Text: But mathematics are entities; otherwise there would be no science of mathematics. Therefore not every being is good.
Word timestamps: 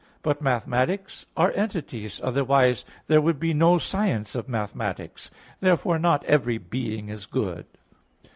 But 0.23 0.41
mathematics 0.41 1.27
are 1.37 1.51
entities; 1.51 2.19
otherwise 2.23 2.85
there 3.05 3.21
would 3.21 3.39
be 3.39 3.53
no 3.53 3.77
science 3.77 4.33
of 4.33 4.49
mathematics. 4.49 5.29
Therefore 5.59 5.99
not 5.99 6.25
every 6.25 6.57
being 6.57 7.09
is 7.09 7.27
good. 7.27 7.67